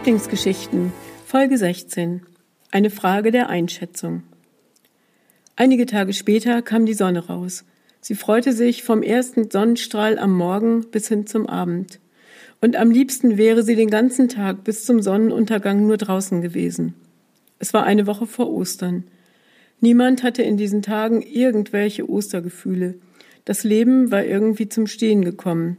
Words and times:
Lieblingsgeschichten, 0.00 0.94
Folge 1.26 1.58
16. 1.58 2.22
Eine 2.70 2.88
Frage 2.88 3.32
der 3.32 3.50
Einschätzung. 3.50 4.22
Einige 5.56 5.84
Tage 5.84 6.14
später 6.14 6.62
kam 6.62 6.86
die 6.86 6.94
Sonne 6.94 7.26
raus. 7.26 7.66
Sie 8.00 8.14
freute 8.14 8.54
sich 8.54 8.82
vom 8.82 9.02
ersten 9.02 9.50
Sonnenstrahl 9.50 10.18
am 10.18 10.34
Morgen 10.34 10.86
bis 10.90 11.08
hin 11.08 11.26
zum 11.26 11.46
Abend. 11.46 12.00
Und 12.62 12.76
am 12.76 12.90
liebsten 12.90 13.36
wäre 13.36 13.62
sie 13.62 13.76
den 13.76 13.90
ganzen 13.90 14.30
Tag 14.30 14.64
bis 14.64 14.86
zum 14.86 15.02
Sonnenuntergang 15.02 15.86
nur 15.86 15.98
draußen 15.98 16.40
gewesen. 16.40 16.94
Es 17.58 17.74
war 17.74 17.84
eine 17.84 18.06
Woche 18.06 18.26
vor 18.26 18.50
Ostern. 18.50 19.04
Niemand 19.80 20.22
hatte 20.22 20.42
in 20.42 20.56
diesen 20.56 20.80
Tagen 20.80 21.20
irgendwelche 21.20 22.08
Ostergefühle. 22.08 22.94
Das 23.44 23.64
Leben 23.64 24.10
war 24.10 24.24
irgendwie 24.24 24.70
zum 24.70 24.86
Stehen 24.86 25.26
gekommen. 25.26 25.76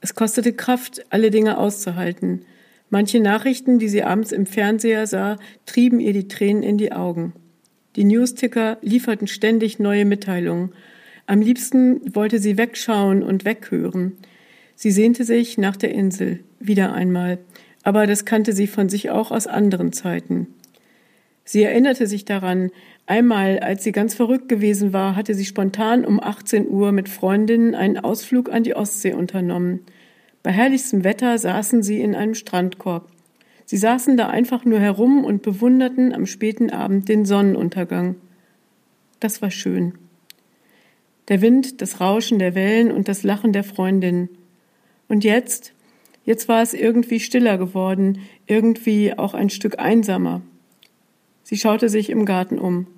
Es 0.00 0.14
kostete 0.14 0.52
Kraft, 0.52 1.04
alle 1.10 1.32
Dinge 1.32 1.58
auszuhalten. 1.58 2.44
Manche 2.92 3.20
Nachrichten, 3.20 3.78
die 3.78 3.88
sie 3.88 4.02
abends 4.02 4.32
im 4.32 4.44
Fernseher 4.44 5.06
sah, 5.06 5.38
trieben 5.64 5.98
ihr 5.98 6.12
die 6.12 6.28
Tränen 6.28 6.62
in 6.62 6.76
die 6.76 6.92
Augen. 6.92 7.32
Die 7.96 8.04
Newsticker 8.04 8.76
lieferten 8.82 9.28
ständig 9.28 9.78
neue 9.78 10.04
Mitteilungen. 10.04 10.74
Am 11.24 11.40
liebsten 11.40 12.14
wollte 12.14 12.38
sie 12.38 12.58
wegschauen 12.58 13.22
und 13.22 13.46
weghören. 13.46 14.18
Sie 14.76 14.90
sehnte 14.90 15.24
sich 15.24 15.56
nach 15.56 15.76
der 15.76 15.94
Insel, 15.94 16.40
wieder 16.60 16.92
einmal, 16.92 17.38
aber 17.82 18.06
das 18.06 18.26
kannte 18.26 18.52
sie 18.52 18.66
von 18.66 18.90
sich 18.90 19.08
auch 19.08 19.30
aus 19.30 19.46
anderen 19.46 19.94
Zeiten. 19.94 20.48
Sie 21.44 21.62
erinnerte 21.62 22.06
sich 22.06 22.26
daran, 22.26 22.70
einmal, 23.06 23.60
als 23.60 23.84
sie 23.84 23.92
ganz 23.92 24.12
verrückt 24.12 24.50
gewesen 24.50 24.92
war, 24.92 25.16
hatte 25.16 25.34
sie 25.34 25.46
spontan 25.46 26.04
um 26.04 26.22
18 26.22 26.68
Uhr 26.68 26.92
mit 26.92 27.08
Freundinnen 27.08 27.74
einen 27.74 27.96
Ausflug 27.96 28.52
an 28.52 28.64
die 28.64 28.76
Ostsee 28.76 29.14
unternommen. 29.14 29.80
Bei 30.42 30.50
herrlichstem 30.50 31.04
Wetter 31.04 31.38
saßen 31.38 31.82
sie 31.82 32.00
in 32.00 32.14
einem 32.14 32.34
Strandkorb. 32.34 33.08
Sie 33.64 33.76
saßen 33.76 34.16
da 34.16 34.28
einfach 34.28 34.64
nur 34.64 34.80
herum 34.80 35.24
und 35.24 35.42
bewunderten 35.42 36.12
am 36.12 36.26
späten 36.26 36.70
Abend 36.70 37.08
den 37.08 37.24
Sonnenuntergang. 37.24 38.16
Das 39.20 39.40
war 39.40 39.50
schön. 39.50 39.94
Der 41.28 41.40
Wind, 41.40 41.80
das 41.80 42.00
Rauschen 42.00 42.38
der 42.38 42.54
Wellen 42.54 42.90
und 42.90 43.08
das 43.08 43.22
Lachen 43.22 43.52
der 43.52 43.62
Freundin. 43.62 44.28
Und 45.08 45.22
jetzt, 45.22 45.72
jetzt 46.24 46.48
war 46.48 46.60
es 46.60 46.74
irgendwie 46.74 47.20
stiller 47.20 47.56
geworden, 47.56 48.18
irgendwie 48.46 49.16
auch 49.16 49.34
ein 49.34 49.48
Stück 49.48 49.78
einsamer. 49.78 50.42
Sie 51.44 51.56
schaute 51.56 51.88
sich 51.88 52.10
im 52.10 52.24
Garten 52.24 52.58
um. 52.58 52.88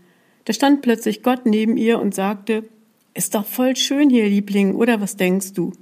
Da 0.46 0.52
stand 0.52 0.80
plötzlich 0.80 1.22
Gott 1.22 1.44
neben 1.44 1.76
ihr 1.76 2.00
und 2.00 2.14
sagte, 2.14 2.64
Ist 3.12 3.34
doch 3.34 3.44
voll 3.44 3.76
schön 3.76 4.10
hier, 4.10 4.26
Liebling, 4.26 4.74
oder 4.74 5.00
was 5.00 5.16
denkst 5.16 5.52
du? 5.52 5.72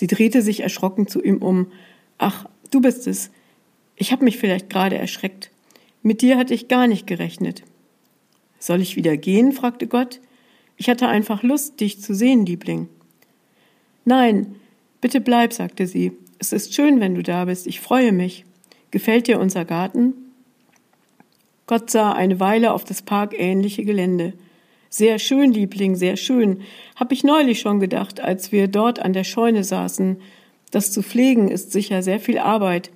Sie 0.00 0.06
drehte 0.06 0.40
sich 0.40 0.60
erschrocken 0.60 1.08
zu 1.08 1.22
ihm 1.22 1.42
um. 1.42 1.66
Ach, 2.16 2.46
du 2.70 2.80
bist 2.80 3.06
es. 3.06 3.30
Ich 3.96 4.12
habe 4.12 4.24
mich 4.24 4.38
vielleicht 4.38 4.70
gerade 4.70 4.96
erschreckt. 4.96 5.50
Mit 6.02 6.22
dir 6.22 6.38
hatte 6.38 6.54
ich 6.54 6.68
gar 6.68 6.86
nicht 6.86 7.06
gerechnet. 7.06 7.64
Soll 8.58 8.80
ich 8.80 8.96
wieder 8.96 9.18
gehen? 9.18 9.52
fragte 9.52 9.86
Gott. 9.86 10.22
Ich 10.78 10.88
hatte 10.88 11.06
einfach 11.06 11.42
Lust, 11.42 11.80
dich 11.80 12.00
zu 12.00 12.14
sehen, 12.14 12.46
Liebling. 12.46 12.88
Nein, 14.06 14.54
bitte 15.02 15.20
bleib, 15.20 15.52
sagte 15.52 15.86
sie. 15.86 16.12
Es 16.38 16.54
ist 16.54 16.72
schön, 16.72 16.98
wenn 17.00 17.14
du 17.14 17.22
da 17.22 17.44
bist. 17.44 17.66
Ich 17.66 17.80
freue 17.80 18.12
mich. 18.12 18.46
Gefällt 18.90 19.26
dir 19.26 19.38
unser 19.38 19.66
Garten? 19.66 20.14
Gott 21.66 21.90
sah 21.90 22.12
eine 22.12 22.40
Weile 22.40 22.72
auf 22.72 22.84
das 22.84 23.02
parkähnliche 23.02 23.84
Gelände. 23.84 24.32
Sehr 24.92 25.20
schön, 25.20 25.52
Liebling, 25.52 25.94
sehr 25.94 26.16
schön. 26.16 26.62
Hab 26.96 27.12
ich 27.12 27.22
neulich 27.22 27.60
schon 27.60 27.78
gedacht, 27.78 28.20
als 28.20 28.50
wir 28.50 28.66
dort 28.66 28.98
an 28.98 29.12
der 29.12 29.22
Scheune 29.22 29.62
saßen. 29.62 30.20
Das 30.72 30.90
zu 30.90 31.02
pflegen 31.02 31.46
ist 31.46 31.70
sicher 31.70 32.02
sehr 32.02 32.18
viel 32.18 32.38
Arbeit. 32.38 32.90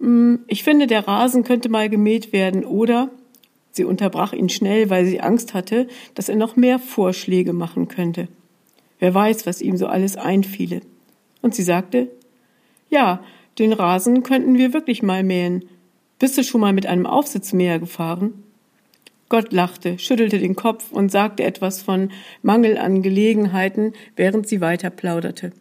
Hm, 0.00 0.40
ich 0.46 0.64
finde, 0.64 0.86
der 0.86 1.06
Rasen 1.06 1.44
könnte 1.44 1.68
mal 1.68 1.90
gemäht 1.90 2.32
werden, 2.32 2.64
oder? 2.64 3.10
Sie 3.72 3.84
unterbrach 3.84 4.32
ihn 4.32 4.48
schnell, 4.48 4.88
weil 4.88 5.04
sie 5.04 5.20
Angst 5.20 5.52
hatte, 5.52 5.86
dass 6.14 6.30
er 6.30 6.36
noch 6.36 6.56
mehr 6.56 6.78
Vorschläge 6.78 7.52
machen 7.52 7.88
könnte. 7.88 8.28
Wer 8.98 9.12
weiß, 9.12 9.46
was 9.46 9.60
ihm 9.60 9.76
so 9.76 9.86
alles 9.86 10.16
einfiele. 10.16 10.80
Und 11.42 11.54
sie 11.54 11.62
sagte, 11.62 12.10
ja, 12.88 13.22
den 13.58 13.74
Rasen 13.74 14.22
könnten 14.22 14.56
wir 14.56 14.72
wirklich 14.72 15.02
mal 15.02 15.22
mähen. 15.22 15.68
Bist 16.18 16.38
du 16.38 16.42
schon 16.42 16.62
mal 16.62 16.72
mit 16.72 16.86
einem 16.86 17.04
Aufsitzmäher 17.04 17.78
gefahren? 17.78 18.44
Gott 19.28 19.52
lachte, 19.52 19.98
schüttelte 19.98 20.38
den 20.38 20.56
Kopf 20.56 20.90
und 20.90 21.12
sagte 21.12 21.44
etwas 21.44 21.82
von 21.82 22.10
Mangel 22.42 22.78
an 22.78 23.02
Gelegenheiten, 23.02 23.92
während 24.16 24.48
sie 24.48 24.60
weiter 24.60 24.90
plauderte. 24.90 25.52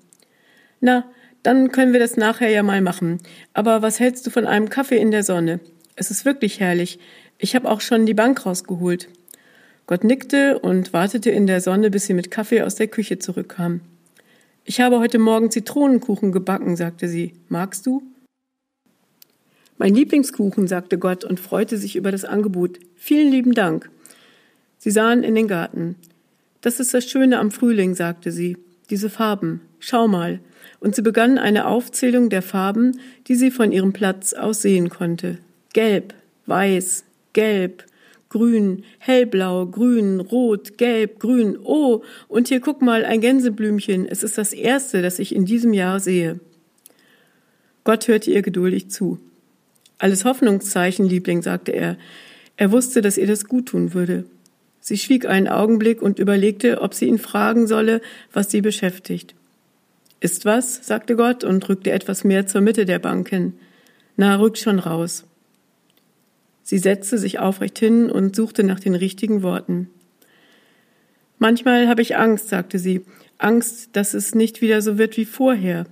Na, 0.80 1.06
dann 1.44 1.72
können 1.72 1.94
wir 1.94 2.00
das 2.00 2.18
nachher 2.18 2.50
ja 2.50 2.64
mal 2.64 2.82
machen. 2.82 3.20
Aber 3.54 3.82
was 3.82 4.00
hältst 4.00 4.26
du 4.26 4.32
von 4.32 4.46
einem 4.46 4.70
Kaffee 4.70 4.98
in 4.98 5.12
der 5.12 5.24
Sonne? 5.24 5.60
Es 5.96 6.12
ist 6.12 6.26
wirklich 6.26 6.60
herrlich. 6.60 7.00
Ich 7.38 7.56
habe 7.56 7.70
auch 7.70 7.82
schon 7.82 8.06
die 8.06 8.14
Bank 8.14 8.46
rausgeholt. 8.46 9.10
Gott 9.86 10.04
nickte 10.04 10.60
und 10.60 10.94
wartete 10.94 11.30
in 11.30 11.48
der 11.48 11.62
Sonne, 11.62 11.90
bis 11.90 12.06
sie 12.06 12.14
mit 12.14 12.32
Kaffee 12.32 12.62
aus 12.62 12.76
der 12.76 12.88
Küche 12.88 13.20
zurückkam. 13.20 13.82
Ich 14.66 14.82
habe 14.82 15.00
heute 15.00 15.18
Morgen 15.18 15.50
Zitronenkuchen 15.50 16.34
gebacken, 16.34 16.76
sagte 16.76 17.08
sie. 17.08 17.34
Magst 17.48 17.86
du? 17.86 18.04
Mein 19.78 19.94
Lieblingskuchen, 19.94 20.68
sagte 20.68 20.98
Gott 20.98 21.24
und 21.24 21.40
freute 21.40 21.78
sich 21.78 21.96
über 21.96 22.12
das 22.12 22.26
Angebot. 22.26 22.80
Vielen 22.96 23.32
lieben 23.32 23.54
Dank. 23.54 23.90
Sie 24.78 24.92
sahen 24.92 25.24
in 25.24 25.36
den 25.36 25.48
Garten. 25.48 25.96
Das 26.62 26.80
ist 26.80 26.94
das 26.94 27.06
Schöne 27.10 27.40
am 27.40 27.52
Frühling, 27.52 27.94
sagte 27.94 28.32
sie. 28.32 28.58
Diese 28.90 29.10
Farben. 29.10 29.62
Schau 29.80 30.08
mal. 30.08 30.40
Und 30.80 30.96
sie 30.96 31.02
begann 31.02 31.38
eine 31.38 31.68
Aufzählung 31.68 32.30
der 32.30 32.42
Farben, 32.42 33.00
die 33.28 33.36
sie 33.36 33.52
von 33.52 33.72
ihrem 33.72 33.94
Platz 33.94 34.34
aus 34.34 34.62
sehen 34.62 34.90
konnte. 34.90 35.38
Gelb, 35.74 36.14
weiß, 36.46 37.04
gelb, 37.34 37.86
grün, 38.30 38.84
hellblau, 39.00 39.68
grün, 39.68 40.20
rot, 40.20 40.78
gelb, 40.78 41.20
grün. 41.20 41.58
Oh, 41.64 42.02
und 42.28 42.48
hier 42.48 42.60
guck 42.60 42.82
mal, 42.82 43.06
ein 43.06 43.22
Gänseblümchen. 43.22 44.08
Es 44.08 44.24
ist 44.24 44.38
das 44.38 44.54
erste, 44.54 45.02
das 45.02 45.20
ich 45.20 45.36
in 45.36 45.46
diesem 45.46 45.74
Jahr 45.74 46.00
sehe. 46.00 46.40
Gott 47.84 48.08
hörte 48.08 48.32
ihr 48.32 48.42
geduldig 48.42 48.90
zu. 48.90 49.20
Alles 49.98 50.26
Hoffnungszeichen, 50.26 51.08
Liebling, 51.08 51.42
sagte 51.42 51.72
er. 51.72 51.98
Er 52.56 52.72
wusste, 52.72 53.02
dass 53.02 53.18
ihr 53.18 53.28
das 53.28 53.46
gut 53.46 53.68
tun 53.68 53.94
würde. 53.94 54.26
Sie 54.80 54.98
schwieg 54.98 55.26
einen 55.26 55.48
Augenblick 55.48 56.02
und 56.02 56.20
überlegte, 56.20 56.82
ob 56.82 56.94
sie 56.94 57.06
ihn 57.06 57.18
fragen 57.18 57.68
solle, 57.68 58.02
was 58.32 58.52
sie 58.52 58.62
beschäftigt. 58.62 59.36
Ist 60.20 60.46
was? 60.46 60.86
sagte 60.88 61.16
Gott 61.16 61.44
und 61.44 61.68
rückte 61.68 61.92
etwas 61.92 62.24
mehr 62.24 62.48
zur 62.48 62.62
Mitte 62.62 62.86
der 62.86 63.00
Bank 63.00 63.30
hin. 63.30 63.54
Na, 64.16 64.36
rück 64.38 64.58
schon 64.58 64.80
raus. 64.80 65.26
Sie 66.64 66.80
setzte 66.80 67.18
sich 67.18 67.40
aufrecht 67.40 67.80
hin 67.80 68.10
und 68.10 68.36
suchte 68.36 68.64
nach 68.64 68.80
den 68.80 68.96
richtigen 68.96 69.44
Worten. 69.44 69.90
Manchmal 71.40 71.88
habe 71.88 72.02
ich 72.02 72.18
Angst, 72.18 72.50
sagte 72.50 72.80
sie, 72.80 73.06
Angst, 73.38 73.90
dass 73.94 74.14
es 74.14 74.34
nicht 74.34 74.62
wieder 74.62 74.82
so 74.82 74.98
wird 74.98 75.18
wie 75.18 75.26
vorher. 75.26 75.86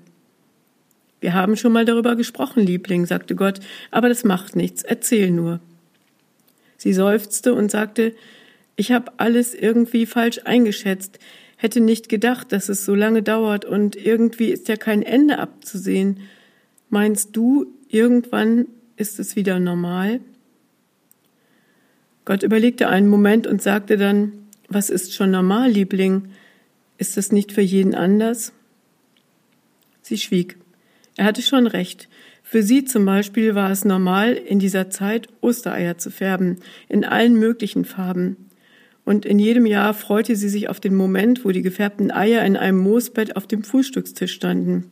Wir 1.21 1.33
haben 1.33 1.55
schon 1.55 1.73
mal 1.73 1.85
darüber 1.85 2.15
gesprochen, 2.15 2.65
Liebling, 2.65 3.05
sagte 3.05 3.35
Gott, 3.35 3.59
aber 3.91 4.09
das 4.09 4.23
macht 4.23 4.55
nichts, 4.55 4.83
erzähl 4.83 5.31
nur. 5.31 5.59
Sie 6.77 6.93
seufzte 6.93 7.53
und 7.53 7.71
sagte, 7.71 8.13
ich 8.75 8.91
habe 8.91 9.13
alles 9.17 9.53
irgendwie 9.53 10.05
falsch 10.05 10.41
eingeschätzt, 10.43 11.19
hätte 11.57 11.79
nicht 11.79 12.09
gedacht, 12.09 12.51
dass 12.51 12.69
es 12.69 12.85
so 12.85 12.93
lange 12.93 13.23
dauert 13.23 13.65
und 13.65 13.95
irgendwie 13.95 14.49
ist 14.49 14.67
ja 14.67 14.75
kein 14.75 15.01
Ende 15.01 15.39
abzusehen. 15.39 16.19
Meinst 16.89 17.35
du, 17.35 17.67
irgendwann 17.87 18.67
ist 18.97 19.19
es 19.19 19.35
wieder 19.35 19.59
normal? 19.59 20.19
Gott 22.25 22.43
überlegte 22.43 22.89
einen 22.89 23.07
Moment 23.07 23.47
und 23.47 23.61
sagte 23.61 23.97
dann, 23.97 24.33
was 24.67 24.89
ist 24.89 25.13
schon 25.13 25.31
normal, 25.31 25.71
Liebling? 25.71 26.29
Ist 26.97 27.17
das 27.17 27.31
nicht 27.31 27.51
für 27.51 27.61
jeden 27.61 27.93
anders? 27.93 28.51
Sie 30.01 30.17
schwieg. 30.17 30.57
Er 31.17 31.25
hatte 31.25 31.41
schon 31.41 31.67
recht. 31.67 32.09
Für 32.43 32.61
sie 32.61 32.85
zum 32.85 33.05
Beispiel 33.05 33.55
war 33.55 33.71
es 33.71 33.85
normal, 33.85 34.33
in 34.33 34.59
dieser 34.59 34.89
Zeit 34.89 35.27
Ostereier 35.41 35.97
zu 35.97 36.11
färben, 36.11 36.57
in 36.87 37.03
allen 37.03 37.35
möglichen 37.35 37.85
Farben. 37.85 38.37
Und 39.03 39.25
in 39.25 39.39
jedem 39.39 39.65
Jahr 39.65 39.93
freute 39.93 40.35
sie 40.35 40.49
sich 40.49 40.69
auf 40.69 40.79
den 40.79 40.95
Moment, 40.95 41.45
wo 41.45 41.51
die 41.51 41.61
gefärbten 41.61 42.11
Eier 42.11 42.43
in 42.45 42.57
einem 42.57 42.79
Moosbett 42.79 43.35
auf 43.35 43.47
dem 43.47 43.63
Frühstückstisch 43.63 44.33
standen. 44.33 44.91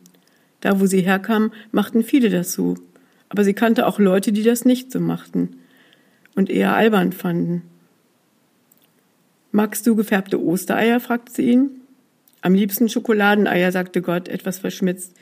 Da, 0.60 0.80
wo 0.80 0.86
sie 0.86 1.02
herkam, 1.02 1.52
machten 1.72 2.02
viele 2.02 2.30
das 2.30 2.52
so. 2.52 2.74
Aber 3.28 3.44
sie 3.44 3.54
kannte 3.54 3.86
auch 3.86 3.98
Leute, 3.98 4.32
die 4.32 4.42
das 4.42 4.64
nicht 4.64 4.92
so 4.92 5.00
machten 5.00 5.56
und 6.34 6.50
eher 6.50 6.74
albern 6.74 7.12
fanden. 7.12 7.62
Magst 9.52 9.86
du 9.86 9.94
gefärbte 9.94 10.42
Ostereier? 10.42 11.00
fragte 11.00 11.32
sie 11.32 11.50
ihn. 11.50 11.70
Am 12.40 12.54
liebsten 12.54 12.88
Schokoladeneier, 12.88 13.72
sagte 13.72 14.02
Gott, 14.02 14.28
etwas 14.28 14.58
verschmitzt. 14.58 15.14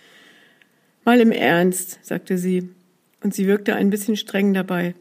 Mal 1.05 1.21
im 1.21 1.33
Ernst, 1.33 1.99
sagte 2.03 2.39
sie, 2.39 2.69
und 3.23 3.35
sie 3.35 3.47
wirkte 3.47 3.75
ein 3.75 3.91
bisschen 3.91 4.17
streng 4.17 4.55
dabei. 4.55 4.95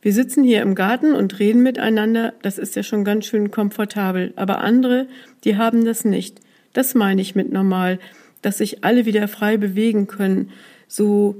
Wir 0.00 0.12
sitzen 0.12 0.42
hier 0.44 0.62
im 0.62 0.74
Garten 0.74 1.12
und 1.12 1.38
reden 1.38 1.62
miteinander, 1.62 2.32
das 2.42 2.58
ist 2.58 2.74
ja 2.74 2.82
schon 2.82 3.04
ganz 3.04 3.26
schön 3.26 3.50
komfortabel, 3.50 4.32
aber 4.36 4.60
andere, 4.60 5.06
die 5.44 5.56
haben 5.56 5.84
das 5.84 6.04
nicht. 6.04 6.40
Das 6.72 6.94
meine 6.94 7.20
ich 7.20 7.34
mit 7.34 7.52
normal, 7.52 7.98
dass 8.40 8.58
sich 8.58 8.82
alle 8.82 9.04
wieder 9.04 9.28
frei 9.28 9.58
bewegen 9.58 10.06
können, 10.06 10.50
so 10.88 11.36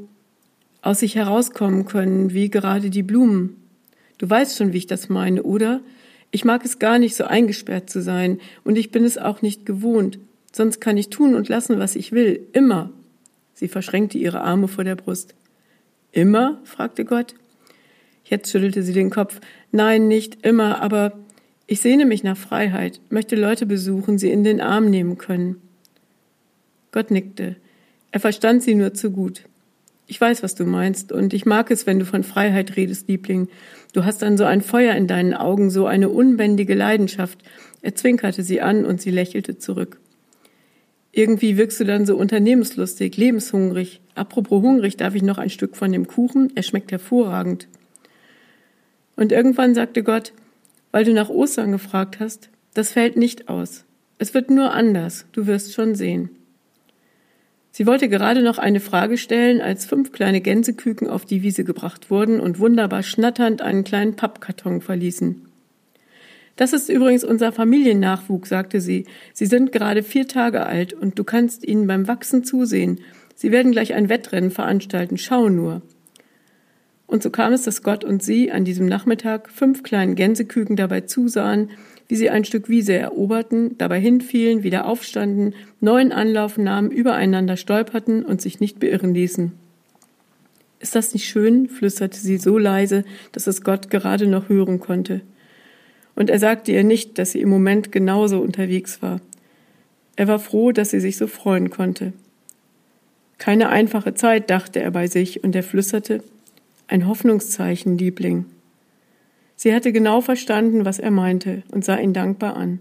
aus 0.82 1.00
sich 1.00 1.16
herauskommen 1.16 1.86
können, 1.86 2.34
wie 2.34 2.50
gerade 2.50 2.90
die 2.90 3.02
Blumen. 3.02 3.56
Du 4.18 4.28
weißt 4.28 4.58
schon, 4.58 4.72
wie 4.72 4.78
ich 4.78 4.86
das 4.86 5.08
meine, 5.08 5.42
oder? 5.42 5.80
Ich 6.30 6.44
mag 6.44 6.64
es 6.64 6.78
gar 6.78 6.98
nicht, 6.98 7.16
so 7.16 7.24
eingesperrt 7.24 7.88
zu 7.88 8.02
sein, 8.02 8.40
und 8.62 8.76
ich 8.76 8.90
bin 8.90 9.04
es 9.04 9.16
auch 9.16 9.42
nicht 9.42 9.64
gewohnt. 9.64 10.18
Sonst 10.52 10.80
kann 10.80 10.96
ich 10.98 11.08
tun 11.08 11.34
und 11.34 11.48
lassen, 11.48 11.78
was 11.78 11.96
ich 11.96 12.12
will, 12.12 12.40
immer. 12.52 12.90
Sie 13.54 13.68
verschränkte 13.68 14.18
ihre 14.18 14.40
Arme 14.40 14.68
vor 14.68 14.84
der 14.84 14.96
Brust. 14.96 15.34
Immer? 16.10 16.60
fragte 16.64 17.04
Gott. 17.04 17.34
Jetzt 18.24 18.50
schüttelte 18.50 18.82
sie 18.82 18.92
den 18.92 19.10
Kopf. 19.10 19.40
Nein, 19.72 20.08
nicht 20.08 20.44
immer, 20.46 20.80
aber 20.80 21.12
ich 21.66 21.80
sehne 21.80 22.04
mich 22.04 22.22
nach 22.22 22.36
Freiheit, 22.36 23.00
möchte 23.08 23.34
Leute 23.34 23.66
besuchen, 23.66 24.18
sie 24.18 24.30
in 24.30 24.44
den 24.44 24.60
Arm 24.60 24.90
nehmen 24.90 25.16
können. 25.16 25.56
Gott 26.90 27.10
nickte. 27.10 27.56
Er 28.10 28.20
verstand 28.20 28.62
sie 28.62 28.74
nur 28.74 28.92
zu 28.92 29.10
gut. 29.10 29.44
Ich 30.06 30.20
weiß, 30.20 30.42
was 30.42 30.54
du 30.54 30.66
meinst, 30.66 31.10
und 31.10 31.32
ich 31.32 31.46
mag 31.46 31.70
es, 31.70 31.86
wenn 31.86 31.98
du 31.98 32.04
von 32.04 32.24
Freiheit 32.24 32.76
redest, 32.76 33.08
Liebling. 33.08 33.48
Du 33.94 34.04
hast 34.04 34.20
dann 34.20 34.36
so 34.36 34.44
ein 34.44 34.60
Feuer 34.60 34.94
in 34.94 35.06
deinen 35.06 35.32
Augen, 35.32 35.70
so 35.70 35.86
eine 35.86 36.10
unbändige 36.10 36.74
Leidenschaft. 36.74 37.38
Er 37.80 37.94
zwinkerte 37.94 38.42
sie 38.42 38.60
an 38.60 38.84
und 38.84 39.00
sie 39.00 39.10
lächelte 39.10 39.56
zurück. 39.56 40.01
Irgendwie 41.12 41.58
wirkst 41.58 41.78
du 41.78 41.84
dann 41.84 42.06
so 42.06 42.16
unternehmenslustig, 42.16 43.18
lebenshungrig. 43.18 44.00
Apropos 44.14 44.62
hungrig, 44.62 44.96
darf 44.96 45.14
ich 45.14 45.22
noch 45.22 45.36
ein 45.36 45.50
Stück 45.50 45.76
von 45.76 45.92
dem 45.92 46.06
Kuchen? 46.06 46.50
Er 46.54 46.62
schmeckt 46.62 46.90
hervorragend. 46.90 47.68
Und 49.14 49.30
irgendwann 49.30 49.74
sagte 49.74 50.02
Gott, 50.02 50.32
weil 50.90 51.04
du 51.04 51.12
nach 51.12 51.28
Ostern 51.28 51.70
gefragt 51.70 52.18
hast, 52.18 52.48
das 52.72 52.92
fällt 52.92 53.18
nicht 53.18 53.50
aus. 53.50 53.84
Es 54.18 54.32
wird 54.32 54.50
nur 54.50 54.72
anders, 54.72 55.26
du 55.32 55.46
wirst 55.46 55.74
schon 55.74 55.94
sehen. 55.94 56.30
Sie 57.72 57.86
wollte 57.86 58.08
gerade 58.08 58.42
noch 58.42 58.58
eine 58.58 58.80
Frage 58.80 59.18
stellen, 59.18 59.60
als 59.60 59.84
fünf 59.84 60.12
kleine 60.12 60.40
Gänseküken 60.40 61.08
auf 61.08 61.26
die 61.26 61.42
Wiese 61.42 61.64
gebracht 61.64 62.10
wurden 62.10 62.40
und 62.40 62.58
wunderbar 62.58 63.02
schnatternd 63.02 63.60
einen 63.60 63.84
kleinen 63.84 64.16
Pappkarton 64.16 64.80
verließen. 64.80 65.46
Das 66.56 66.72
ist 66.72 66.88
übrigens 66.88 67.24
unser 67.24 67.50
Familiennachwuchs, 67.50 68.48
sagte 68.48 68.80
sie. 68.80 69.06
Sie 69.32 69.46
sind 69.46 69.72
gerade 69.72 70.02
vier 70.02 70.28
Tage 70.28 70.66
alt 70.66 70.92
und 70.92 71.18
du 71.18 71.24
kannst 71.24 71.66
ihnen 71.66 71.86
beim 71.86 72.08
Wachsen 72.08 72.44
zusehen. 72.44 73.00
Sie 73.34 73.50
werden 73.50 73.72
gleich 73.72 73.94
ein 73.94 74.08
Wettrennen 74.08 74.50
veranstalten. 74.50 75.16
Schau 75.16 75.48
nur. 75.48 75.82
Und 77.06 77.22
so 77.22 77.30
kam 77.30 77.52
es, 77.52 77.62
dass 77.62 77.82
Gott 77.82 78.04
und 78.04 78.22
sie 78.22 78.52
an 78.52 78.64
diesem 78.64 78.86
Nachmittag 78.86 79.50
fünf 79.50 79.82
kleinen 79.82 80.14
Gänseküken 80.14 80.76
dabei 80.76 81.02
zusahen, 81.02 81.70
wie 82.08 82.16
sie 82.16 82.30
ein 82.30 82.44
Stück 82.44 82.68
Wiese 82.68 82.94
eroberten, 82.94 83.76
dabei 83.78 84.00
hinfielen, 84.00 84.62
wieder 84.62 84.86
aufstanden, 84.86 85.54
neuen 85.80 86.12
Anlauf 86.12 86.58
nahmen, 86.58 86.90
übereinander 86.90 87.56
stolperten 87.56 88.24
und 88.24 88.42
sich 88.42 88.60
nicht 88.60 88.80
beirren 88.80 89.14
ließen. 89.14 89.52
Ist 90.80 90.94
das 90.94 91.14
nicht 91.14 91.26
schön? 91.26 91.68
flüsterte 91.68 92.18
sie 92.18 92.38
so 92.38 92.58
leise, 92.58 93.04
dass 93.32 93.46
es 93.46 93.62
Gott 93.62 93.88
gerade 93.88 94.26
noch 94.26 94.48
hören 94.48 94.80
konnte 94.80 95.22
und 96.14 96.30
er 96.30 96.38
sagte 96.38 96.72
ihr 96.72 96.84
nicht, 96.84 97.18
dass 97.18 97.32
sie 97.32 97.40
im 97.40 97.48
Moment 97.48 97.92
genauso 97.92 98.40
unterwegs 98.40 99.02
war. 99.02 99.20
Er 100.16 100.28
war 100.28 100.38
froh, 100.38 100.72
dass 100.72 100.90
sie 100.90 101.00
sich 101.00 101.16
so 101.16 101.26
freuen 101.26 101.70
konnte. 101.70 102.12
Keine 103.38 103.70
einfache 103.70 104.14
Zeit, 104.14 104.50
dachte 104.50 104.80
er 104.80 104.90
bei 104.90 105.06
sich, 105.06 105.42
und 105.42 105.56
er 105.56 105.62
flüsterte, 105.62 106.22
ein 106.86 107.08
Hoffnungszeichen, 107.08 107.96
Liebling. 107.98 108.44
Sie 109.56 109.74
hatte 109.74 109.92
genau 109.92 110.20
verstanden, 110.20 110.84
was 110.84 110.98
er 110.98 111.10
meinte, 111.10 111.62
und 111.70 111.84
sah 111.84 111.96
ihn 111.96 112.12
dankbar 112.12 112.56
an. 112.56 112.80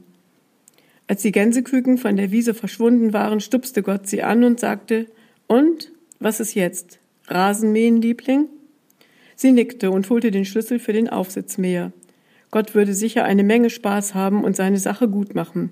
Als 1.08 1.22
die 1.22 1.32
Gänseküken 1.32 1.98
von 1.98 2.16
der 2.16 2.32
Wiese 2.32 2.54
verschwunden 2.54 3.14
waren, 3.14 3.40
stupste 3.40 3.82
Gott 3.84 4.08
sie 4.08 4.24
an 4.24 4.44
und 4.44 4.60
sagte, 4.60 5.08
und, 5.48 5.92
was 6.20 6.40
ist 6.40 6.54
jetzt? 6.54 7.00
Rasenmähen, 7.28 8.02
Liebling? 8.02 8.48
Sie 9.36 9.52
nickte 9.52 9.92
und 9.92 10.10
holte 10.10 10.32
den 10.32 10.46
Schlüssel 10.46 10.80
für 10.80 10.94
den 10.94 11.10
Aufsitzmäher. 11.10 11.92
Gott 12.52 12.76
würde 12.76 12.94
sicher 12.94 13.24
eine 13.24 13.44
Menge 13.44 13.70
Spaß 13.70 14.14
haben 14.14 14.44
und 14.44 14.56
seine 14.56 14.78
Sache 14.78 15.08
gut 15.08 15.36
machen. 15.36 15.72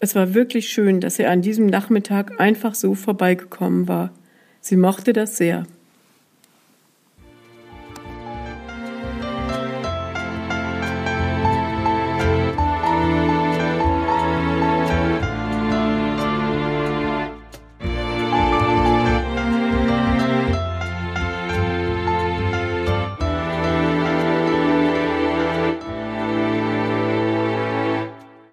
Es 0.00 0.14
war 0.14 0.34
wirklich 0.34 0.68
schön, 0.68 1.00
dass 1.00 1.18
er 1.18 1.30
an 1.30 1.40
diesem 1.40 1.66
Nachmittag 1.66 2.40
einfach 2.40 2.74
so 2.74 2.94
vorbeigekommen 2.94 3.88
war. 3.88 4.12
Sie 4.60 4.76
mochte 4.76 5.12
das 5.12 5.36
sehr. 5.36 5.66